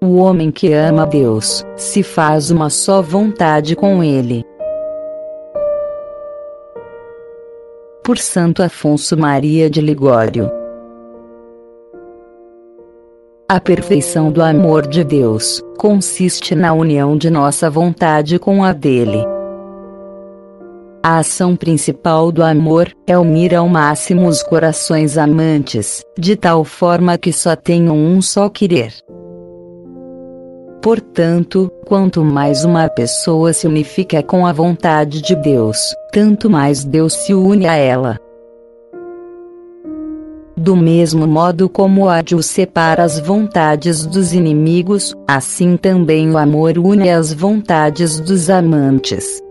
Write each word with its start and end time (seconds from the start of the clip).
O 0.00 0.18
homem 0.18 0.52
que 0.52 0.72
ama 0.72 1.04
Deus, 1.04 1.66
se 1.76 2.04
faz 2.04 2.52
uma 2.52 2.70
só 2.70 3.02
vontade 3.02 3.74
com 3.74 4.02
Ele. 4.02 4.44
Por 8.04 8.16
Santo 8.16 8.62
Afonso 8.62 9.16
Maria 9.16 9.68
de 9.68 9.80
Ligório. 9.80 10.48
A 13.48 13.58
perfeição 13.58 14.30
do 14.30 14.40
amor 14.40 14.86
de 14.86 15.02
Deus 15.02 15.60
consiste 15.76 16.54
na 16.54 16.72
união 16.72 17.16
de 17.16 17.28
nossa 17.28 17.68
vontade 17.68 18.38
com 18.38 18.62
a 18.62 18.72
dele. 18.72 19.24
A 21.02 21.18
ação 21.18 21.56
principal 21.56 22.30
do 22.30 22.44
amor 22.44 22.88
é 23.04 23.18
unir 23.18 23.52
ao 23.52 23.68
máximo 23.68 24.28
os 24.28 24.44
corações 24.44 25.18
amantes, 25.18 26.04
de 26.16 26.36
tal 26.36 26.62
forma 26.62 27.18
que 27.18 27.32
só 27.32 27.56
tenham 27.56 27.96
um 27.96 28.22
só 28.22 28.48
querer. 28.48 28.92
Portanto, 30.88 31.70
quanto 31.84 32.24
mais 32.24 32.64
uma 32.64 32.88
pessoa 32.88 33.52
se 33.52 33.66
unifica 33.66 34.22
com 34.22 34.46
a 34.46 34.54
vontade 34.54 35.20
de 35.20 35.36
Deus, 35.36 35.76
tanto 36.10 36.48
mais 36.48 36.82
Deus 36.82 37.12
se 37.12 37.34
une 37.34 37.66
a 37.66 37.74
ela. 37.74 38.18
Do 40.56 40.74
mesmo 40.74 41.26
modo 41.26 41.68
como 41.68 42.04
o 42.04 42.06
ódio 42.06 42.42
separa 42.42 43.04
as 43.04 43.20
vontades 43.20 44.06
dos 44.06 44.32
inimigos, 44.32 45.14
assim 45.28 45.76
também 45.76 46.30
o 46.30 46.38
amor 46.38 46.78
une 46.78 47.10
as 47.10 47.34
vontades 47.34 48.18
dos 48.18 48.48
amantes. 48.48 49.42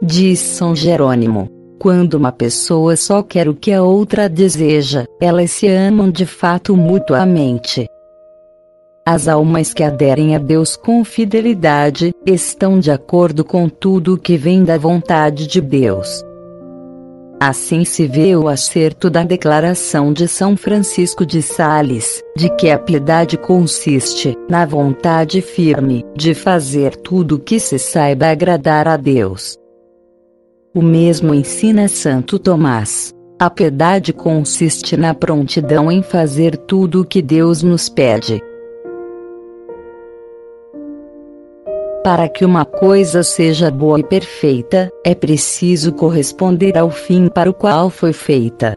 Diz 0.00 0.38
São 0.38 0.72
Jerônimo: 0.72 1.48
quando 1.80 2.14
uma 2.14 2.30
pessoa 2.30 2.94
só 2.94 3.24
quer 3.24 3.48
o 3.48 3.56
que 3.56 3.72
a 3.72 3.82
outra 3.82 4.28
deseja, 4.28 5.04
elas 5.20 5.50
se 5.50 5.66
amam 5.66 6.08
de 6.08 6.24
fato 6.24 6.76
mutuamente. 6.76 7.88
As 9.04 9.28
almas 9.28 9.72
que 9.72 9.82
aderem 9.82 10.36
a 10.36 10.38
Deus 10.38 10.76
com 10.76 11.02
fidelidade, 11.04 12.12
estão 12.26 12.78
de 12.78 12.90
acordo 12.90 13.44
com 13.44 13.68
tudo 13.68 14.14
o 14.14 14.18
que 14.18 14.36
vem 14.36 14.62
da 14.62 14.76
vontade 14.76 15.46
de 15.46 15.60
Deus. 15.60 16.22
Assim 17.42 17.86
se 17.86 18.06
vê 18.06 18.36
o 18.36 18.48
acerto 18.48 19.08
da 19.08 19.24
declaração 19.24 20.12
de 20.12 20.28
São 20.28 20.54
Francisco 20.58 21.24
de 21.24 21.40
Sales, 21.40 22.22
de 22.36 22.54
que 22.56 22.68
a 22.68 22.78
piedade 22.78 23.38
consiste 23.38 24.36
na 24.46 24.66
vontade 24.66 25.40
firme 25.40 26.04
de 26.14 26.34
fazer 26.34 26.94
tudo 26.96 27.36
o 27.36 27.38
que 27.38 27.58
se 27.58 27.78
saiba 27.78 28.26
agradar 28.26 28.86
a 28.86 28.98
Deus. 28.98 29.56
O 30.74 30.82
mesmo 30.82 31.32
ensina 31.32 31.88
Santo 31.88 32.38
Tomás. 32.38 33.14
A 33.38 33.48
piedade 33.48 34.12
consiste 34.12 34.94
na 34.98 35.14
prontidão 35.14 35.90
em 35.90 36.02
fazer 36.02 36.58
tudo 36.58 37.00
o 37.00 37.04
que 37.06 37.22
Deus 37.22 37.62
nos 37.62 37.88
pede. 37.88 38.42
Para 42.02 42.30
que 42.30 42.46
uma 42.46 42.64
coisa 42.64 43.22
seja 43.22 43.70
boa 43.70 44.00
e 44.00 44.02
perfeita, 44.02 44.90
é 45.04 45.14
preciso 45.14 45.92
corresponder 45.92 46.78
ao 46.78 46.90
fim 46.90 47.28
para 47.28 47.50
o 47.50 47.52
qual 47.52 47.90
foi 47.90 48.14
feita. 48.14 48.74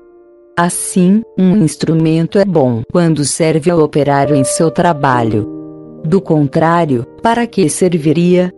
Assim, 0.57 1.21
um 1.39 1.55
instrumento 1.63 2.38
é 2.38 2.44
bom 2.44 2.83
quando 2.91 3.23
serve 3.23 3.71
ao 3.71 3.79
operário 3.79 4.35
em 4.35 4.44
seu 4.44 4.69
trabalho. 4.69 5.47
Do 6.03 6.19
contrário, 6.19 7.05
para 7.21 7.47
que 7.47 7.69
serviria? 7.69 8.51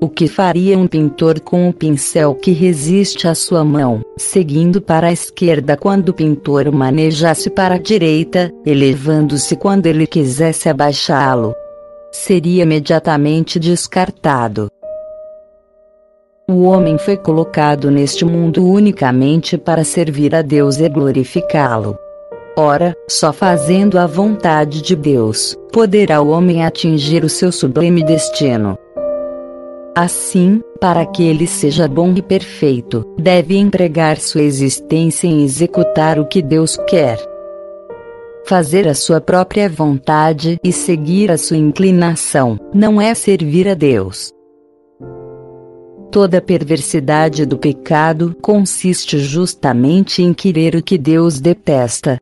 O 0.00 0.08
que 0.08 0.28
faria 0.28 0.78
um 0.78 0.86
pintor 0.86 1.40
com 1.40 1.68
o 1.68 1.72
pincel 1.72 2.36
que 2.36 2.52
resiste 2.52 3.26
à 3.26 3.34
sua 3.34 3.64
mão, 3.64 4.00
seguindo 4.16 4.80
para 4.80 5.08
a 5.08 5.12
esquerda 5.12 5.76
quando 5.76 6.10
o 6.10 6.14
pintor 6.14 6.68
o 6.68 6.72
manejasse 6.72 7.50
para 7.50 7.74
a 7.74 7.78
direita, 7.78 8.52
elevando-se 8.64 9.56
quando 9.56 9.86
ele 9.86 10.06
quisesse 10.06 10.68
abaixá-lo? 10.68 11.52
Seria 12.14 12.62
imediatamente 12.62 13.58
descartado. 13.58 14.68
O 16.48 16.62
homem 16.62 16.96
foi 16.96 17.16
colocado 17.16 17.90
neste 17.90 18.24
mundo 18.24 18.64
unicamente 18.64 19.58
para 19.58 19.82
servir 19.82 20.34
a 20.34 20.40
Deus 20.40 20.78
e 20.78 20.88
glorificá-lo. 20.88 21.98
Ora, 22.56 22.94
só 23.08 23.32
fazendo 23.32 23.98
a 23.98 24.06
vontade 24.06 24.80
de 24.80 24.94
Deus, 24.94 25.56
poderá 25.72 26.20
o 26.20 26.28
homem 26.28 26.64
atingir 26.64 27.24
o 27.24 27.28
seu 27.28 27.50
sublime 27.50 28.04
destino. 28.04 28.78
Assim, 29.96 30.62
para 30.80 31.04
que 31.04 31.24
ele 31.24 31.48
seja 31.48 31.88
bom 31.88 32.12
e 32.16 32.22
perfeito, 32.22 33.04
deve 33.18 33.56
empregar 33.56 34.18
sua 34.18 34.42
existência 34.42 35.26
em 35.26 35.42
executar 35.42 36.20
o 36.20 36.26
que 36.26 36.40
Deus 36.40 36.76
quer 36.88 37.33
fazer 38.46 38.86
a 38.86 38.94
sua 38.94 39.20
própria 39.20 39.68
vontade 39.68 40.58
e 40.62 40.72
seguir 40.72 41.30
a 41.30 41.38
sua 41.38 41.56
inclinação, 41.56 42.58
não 42.74 43.00
é 43.00 43.14
servir 43.14 43.68
a 43.68 43.74
Deus. 43.74 44.32
Toda 46.10 46.40
perversidade 46.40 47.44
do 47.44 47.58
pecado 47.58 48.36
consiste 48.40 49.18
justamente 49.18 50.22
em 50.22 50.32
querer 50.32 50.76
o 50.76 50.82
que 50.82 50.96
Deus 50.96 51.40
detesta. 51.40 52.18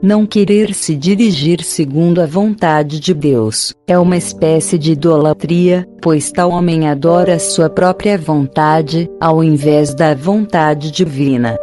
Não 0.00 0.24
querer 0.24 0.74
se 0.74 0.96
dirigir 0.96 1.62
segundo 1.62 2.20
a 2.20 2.26
vontade 2.26 3.00
de 3.00 3.12
Deus 3.12 3.74
é 3.86 3.98
uma 3.98 4.16
espécie 4.16 4.78
de 4.78 4.92
idolatria, 4.92 5.88
pois 6.00 6.30
tal 6.30 6.50
homem 6.50 6.88
adora 6.88 7.38
sua 7.38 7.68
própria 7.68 8.16
vontade, 8.16 9.10
ao 9.20 9.42
invés 9.42 9.94
da 9.94 10.14
vontade 10.14 10.92
divina. 10.92 11.56